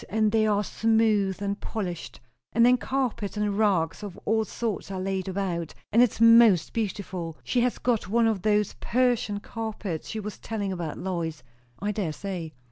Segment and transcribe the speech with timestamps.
[0.09, 2.19] And they are smooth and polished;
[2.53, 7.37] and then carpets and rugs of all sorts are laid about; and it's most beautiful.
[7.43, 11.43] She has got one of those Persian carpets she was telling about, Lois."
[11.77, 12.51] "I dare say."